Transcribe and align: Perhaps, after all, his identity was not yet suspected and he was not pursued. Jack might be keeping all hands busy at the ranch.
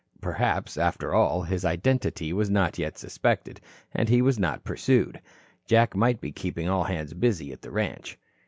Perhaps, 0.19 0.77
after 0.77 1.13
all, 1.13 1.43
his 1.43 1.63
identity 1.63 2.33
was 2.33 2.49
not 2.49 2.79
yet 2.79 2.97
suspected 2.97 3.61
and 3.93 4.09
he 4.09 4.19
was 4.19 4.39
not 4.39 4.63
pursued. 4.63 5.21
Jack 5.67 5.95
might 5.95 6.19
be 6.19 6.31
keeping 6.31 6.67
all 6.67 6.85
hands 6.85 7.13
busy 7.13 7.51
at 7.53 7.61
the 7.61 7.69
ranch. 7.69 8.17